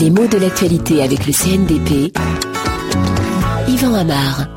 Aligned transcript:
Les 0.00 0.08
mots 0.08 0.26
de 0.26 0.38
l'actualité 0.38 1.02
avec 1.02 1.26
le 1.26 1.32
CNDP. 1.34 2.16
Yvan 3.68 3.92
Amar. 3.92 4.48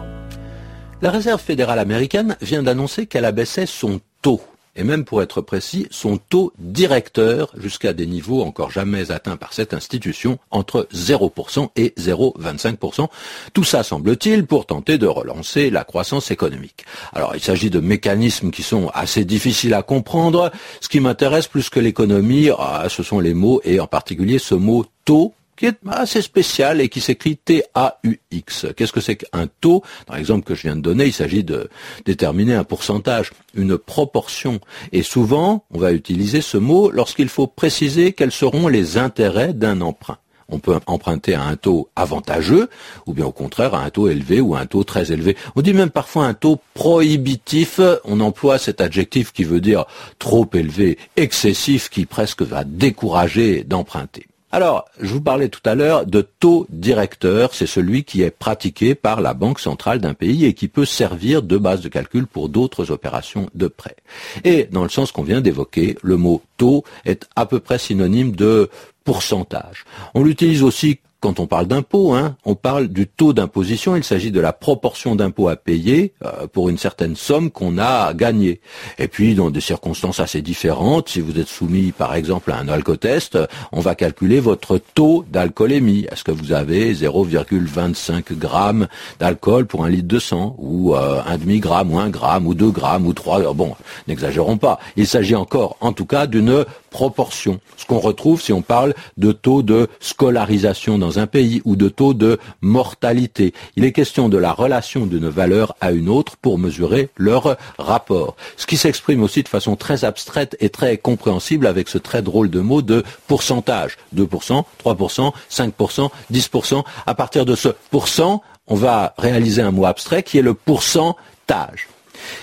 La 1.01 1.11
Réserve 1.11 1.41
fédérale 1.41 1.79
américaine 1.79 2.37
vient 2.39 2.63
d'annoncer 2.63 3.07
qu'elle 3.07 3.25
abaissait 3.25 3.65
son 3.65 3.99
taux 4.21 4.39
et 4.75 4.83
même 4.83 5.05
pour 5.05 5.21
être 5.21 5.41
précis, 5.41 5.87
son 5.91 6.17
taux 6.17 6.51
directeur 6.57 7.51
jusqu'à 7.57 7.93
des 7.93 8.07
niveaux 8.07 8.41
encore 8.41 8.71
jamais 8.71 9.11
atteints 9.11 9.37
par 9.37 9.53
cette 9.53 9.73
institution, 9.73 10.39
entre 10.49 10.87
0% 10.93 11.69
et 11.75 11.93
0,25%. 11.97 13.07
Tout 13.53 13.63
ça, 13.63 13.83
semble-t-il, 13.83 14.45
pour 14.45 14.65
tenter 14.65 14.97
de 14.97 15.05
relancer 15.05 15.69
la 15.69 15.83
croissance 15.83 16.31
économique. 16.31 16.85
Alors, 17.13 17.35
il 17.35 17.41
s'agit 17.41 17.69
de 17.69 17.79
mécanismes 17.79 18.49
qui 18.49 18.63
sont 18.63 18.89
assez 18.93 19.25
difficiles 19.25 19.75
à 19.75 19.83
comprendre. 19.83 20.51
Ce 20.81 20.89
qui 20.89 20.99
m'intéresse 20.99 21.47
plus 21.47 21.69
que 21.69 21.79
l'économie, 21.79 22.49
ah, 22.57 22.85
ce 22.89 23.03
sont 23.03 23.19
les 23.19 23.33
mots, 23.33 23.61
et 23.63 23.79
en 23.79 23.87
particulier 23.87 24.39
ce 24.39 24.55
mot 24.55 24.85
taux 25.05 25.33
qui 25.55 25.67
est 25.67 25.77
assez 25.87 26.21
spécial 26.21 26.81
et 26.81 26.89
qui 26.89 26.99
s'écrit 26.99 27.37
T-A-U-X. 27.37 28.67
Qu'est-ce 28.75 28.91
que 28.91 29.01
c'est 29.01 29.17
qu'un 29.17 29.47
taux? 29.61 29.83
Dans 30.07 30.15
l'exemple 30.15 30.45
que 30.45 30.55
je 30.55 30.63
viens 30.63 30.75
de 30.75 30.81
donner, 30.81 31.05
il 31.05 31.13
s'agit 31.13 31.43
de 31.43 31.69
déterminer 32.05 32.55
un 32.55 32.63
pourcentage, 32.63 33.31
une 33.53 33.77
proportion. 33.77 34.59
Et 34.91 35.03
souvent, 35.03 35.65
on 35.71 35.79
va 35.79 35.91
utiliser 35.91 36.41
ce 36.41 36.57
mot 36.57 36.89
lorsqu'il 36.89 37.29
faut 37.29 37.47
préciser 37.47 38.13
quels 38.13 38.31
seront 38.31 38.67
les 38.67 38.97
intérêts 38.97 39.53
d'un 39.53 39.81
emprunt. 39.81 40.17
On 40.49 40.59
peut 40.59 40.77
emprunter 40.85 41.35
à 41.35 41.43
un 41.43 41.55
taux 41.55 41.89
avantageux, 41.95 42.69
ou 43.07 43.13
bien 43.13 43.25
au 43.25 43.31
contraire 43.31 43.73
à 43.73 43.83
un 43.83 43.89
taux 43.89 44.09
élevé 44.09 44.41
ou 44.41 44.55
à 44.55 44.59
un 44.59 44.65
taux 44.65 44.83
très 44.83 45.11
élevé. 45.11 45.37
On 45.55 45.61
dit 45.61 45.73
même 45.73 45.89
parfois 45.89 46.25
un 46.25 46.33
taux 46.33 46.59
prohibitif. 46.73 47.79
On 48.03 48.19
emploie 48.19 48.57
cet 48.57 48.81
adjectif 48.81 49.31
qui 49.31 49.45
veut 49.45 49.61
dire 49.61 49.85
trop 50.19 50.47
élevé, 50.53 50.97
excessif, 51.15 51.89
qui 51.89 52.05
presque 52.05 52.41
va 52.41 52.65
décourager 52.65 53.63
d'emprunter. 53.63 54.27
Alors, 54.53 54.85
je 54.99 55.11
vous 55.11 55.19
parlais 55.19 55.49
tout 55.49 55.67
à 55.67 55.73
l'heure 55.73 56.05
de 56.05 56.21
taux 56.21 56.67
directeur, 56.69 57.55
c'est 57.55 57.65
celui 57.65 58.03
qui 58.03 58.21
est 58.21 58.29
pratiqué 58.29 58.93
par 58.93 59.19
la 59.19 59.33
banque 59.33 59.59
centrale 59.59 59.99
d'un 59.99 60.13
pays 60.13 60.45
et 60.45 60.53
qui 60.53 60.67
peut 60.67 60.85
servir 60.85 61.41
de 61.41 61.57
base 61.57 61.81
de 61.81 61.89
calcul 61.89 62.27
pour 62.27 62.49
d'autres 62.49 62.91
opérations 62.91 63.49
de 63.55 63.67
prêt. 63.67 63.95
Et 64.43 64.65
dans 64.65 64.83
le 64.83 64.89
sens 64.89 65.11
qu'on 65.11 65.23
vient 65.23 65.41
d'évoquer, 65.41 65.97
le 66.03 66.17
mot 66.17 66.43
taux 66.57 66.83
est 67.03 67.27
à 67.35 67.47
peu 67.47 67.59
près 67.59 67.79
synonyme 67.79 68.35
de 68.35 68.69
pourcentage. 69.03 69.85
On 70.13 70.23
l'utilise 70.23 70.61
aussi 70.61 70.99
quand 71.23 71.39
on 71.39 71.47
parle 71.47 71.67
d'impôt, 71.67 72.13
hein, 72.13 72.35
on 72.43 72.53
parle 72.53 72.89
du 72.89 73.07
taux 73.07 73.31
d'imposition. 73.31 73.95
Il 73.95 74.03
s'agit 74.03 74.29
de 74.29 74.41
la 74.41 74.51
proportion 74.51 75.15
d'impôt 75.15 75.47
à 75.47 75.55
payer 75.55 76.11
euh, 76.25 76.47
pour 76.51 76.67
une 76.67 76.77
certaine 76.77 77.15
somme 77.15 77.49
qu'on 77.49 77.77
a 77.77 78.13
gagnée. 78.13 78.59
Et 78.99 79.07
puis, 79.07 79.33
dans 79.33 79.49
des 79.49 79.61
circonstances 79.61 80.19
assez 80.19 80.41
différentes, 80.41 81.07
si 81.07 81.21
vous 81.21 81.39
êtes 81.39 81.47
soumis, 81.47 81.93
par 81.93 82.13
exemple, 82.13 82.51
à 82.51 82.57
un 82.57 82.67
alcotest, 82.67 83.39
on 83.71 83.79
va 83.79 83.95
calculer 83.95 84.41
votre 84.41 84.77
taux 84.77 85.23
d'alcoolémie. 85.31 86.05
Est-ce 86.11 86.25
que 86.25 86.31
vous 86.31 86.51
avez 86.51 86.93
0,25 86.93 88.33
grammes 88.33 88.87
d'alcool 89.21 89.65
pour 89.65 89.85
un 89.85 89.89
litre 89.89 90.09
de 90.09 90.19
sang, 90.19 90.57
ou 90.59 90.93
euh, 90.93 91.21
un 91.25 91.37
demi 91.37 91.61
gramme, 91.61 91.93
ou 91.93 91.99
un 91.99 92.09
gramme, 92.09 92.47
ou 92.47 92.53
deux 92.53 92.71
grammes, 92.71 93.07
ou 93.07 93.13
trois? 93.13 93.53
Bon, 93.53 93.77
n'exagérons 94.09 94.57
pas. 94.57 94.77
Il 94.97 95.07
s'agit 95.07 95.35
encore, 95.35 95.77
en 95.79 95.93
tout 95.93 96.05
cas, 96.05 96.27
d'une 96.27 96.65
proportion. 96.89 97.59
Ce 97.77 97.85
qu'on 97.85 97.99
retrouve 97.99 98.41
si 98.41 98.53
on 98.53 98.61
parle 98.61 98.93
de 99.17 99.31
taux 99.31 99.63
de 99.63 99.87
scolarisation 99.99 100.97
dans 100.97 101.12
un 101.19 101.27
pays 101.27 101.61
ou 101.65 101.75
de 101.75 101.89
taux 101.89 102.13
de 102.13 102.39
mortalité. 102.61 103.53
Il 103.75 103.85
est 103.85 103.91
question 103.91 104.29
de 104.29 104.37
la 104.37 104.51
relation 104.51 105.05
d'une 105.05 105.29
valeur 105.29 105.75
à 105.81 105.91
une 105.91 106.09
autre 106.09 106.37
pour 106.37 106.57
mesurer 106.57 107.09
leur 107.17 107.57
rapport. 107.77 108.35
Ce 108.57 108.65
qui 108.65 108.77
s'exprime 108.77 109.23
aussi 109.23 109.43
de 109.43 109.47
façon 109.47 109.75
très 109.75 110.05
abstraite 110.05 110.55
et 110.59 110.69
très 110.69 110.97
compréhensible 110.97 111.67
avec 111.67 111.89
ce 111.89 111.97
très 111.97 112.21
drôle 112.21 112.49
de 112.49 112.59
mot 112.59 112.81
de 112.81 113.03
pourcentage. 113.27 113.97
2%, 114.15 114.63
3%, 114.83 115.33
5%, 115.49 116.09
10%. 116.31 116.83
À 117.05 117.15
partir 117.15 117.45
de 117.45 117.55
ce 117.55 117.69
pourcent, 117.91 118.41
on 118.67 118.75
va 118.75 119.13
réaliser 119.17 119.61
un 119.61 119.71
mot 119.71 119.85
abstrait 119.85 120.23
qui 120.23 120.37
est 120.37 120.41
le 120.41 120.53
pourcentage. 120.53 121.87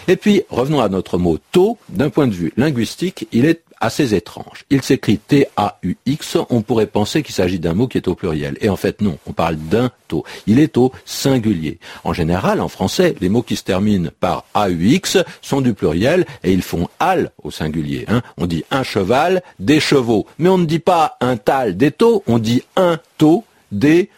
Et 0.08 0.16
puis, 0.16 0.42
revenons 0.50 0.80
à 0.80 0.88
notre 0.88 1.18
mot 1.18 1.38
taux. 1.52 1.78
D'un 1.88 2.10
point 2.10 2.26
de 2.26 2.34
vue 2.34 2.52
linguistique, 2.56 3.26
il 3.32 3.46
est 3.46 3.62
assez 3.80 4.14
étrange. 4.14 4.64
Il 4.70 4.82
s'écrit 4.82 5.18
T-A-U-X, 5.18 6.36
on 6.50 6.62
pourrait 6.62 6.86
penser 6.86 7.22
qu'il 7.22 7.34
s'agit 7.34 7.58
d'un 7.58 7.74
mot 7.74 7.88
qui 7.88 7.98
est 7.98 8.08
au 8.08 8.14
pluriel. 8.14 8.56
Et 8.60 8.68
en 8.68 8.76
fait, 8.76 9.00
non, 9.00 9.18
on 9.26 9.32
parle 9.32 9.56
d'un 9.56 9.90
taux. 10.08 10.24
Il 10.46 10.58
est 10.58 10.76
au 10.76 10.92
singulier. 11.04 11.78
En 12.04 12.12
général, 12.12 12.60
en 12.60 12.68
français, 12.68 13.14
les 13.20 13.28
mots 13.28 13.42
qui 13.42 13.56
se 13.56 13.64
terminent 13.64 14.10
par 14.20 14.44
A-U-X 14.54 15.18
sont 15.40 15.60
du 15.60 15.74
pluriel 15.74 16.26
et 16.44 16.52
ils 16.52 16.62
font 16.62 16.88
al 16.98 17.32
au 17.42 17.50
singulier. 17.50 18.04
Hein. 18.08 18.22
On 18.36 18.46
dit 18.46 18.64
un 18.70 18.82
cheval, 18.82 19.42
des 19.58 19.80
chevaux. 19.80 20.26
Mais 20.38 20.48
on 20.48 20.58
ne 20.58 20.66
dit 20.66 20.78
pas 20.78 21.16
un 21.20 21.36
tal, 21.36 21.76
des 21.76 21.90
taux, 21.90 22.22
on 22.26 22.38
dit 22.38 22.62
un 22.76 22.98
taux, 23.18 23.44
des 23.72 24.10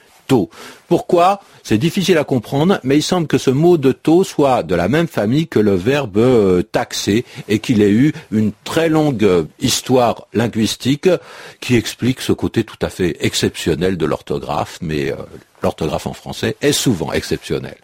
Pourquoi? 0.88 1.40
C'est 1.62 1.78
difficile 1.78 2.18
à 2.18 2.24
comprendre, 2.24 2.80
mais 2.82 2.96
il 2.98 3.02
semble 3.02 3.26
que 3.26 3.38
ce 3.38 3.50
mot 3.50 3.78
de 3.78 3.92
taux 3.92 4.24
soit 4.24 4.62
de 4.62 4.74
la 4.74 4.88
même 4.88 5.06
famille 5.06 5.46
que 5.46 5.58
le 5.58 5.74
verbe 5.74 6.18
euh, 6.18 6.62
taxer 6.62 7.24
et 7.48 7.60
qu'il 7.60 7.82
ait 7.82 7.90
eu 7.90 8.12
une 8.30 8.52
très 8.64 8.88
longue 8.88 9.24
euh, 9.24 9.44
histoire 9.60 10.26
linguistique 10.34 11.08
qui 11.60 11.76
explique 11.76 12.20
ce 12.20 12.32
côté 12.32 12.64
tout 12.64 12.78
à 12.82 12.88
fait 12.88 13.16
exceptionnel 13.20 13.96
de 13.96 14.06
l'orthographe, 14.06 14.78
mais 14.82 15.12
euh, 15.12 15.16
l'orthographe 15.62 16.06
en 16.06 16.14
français 16.14 16.56
est 16.60 16.72
souvent 16.72 17.12
exceptionnelle. 17.12 17.78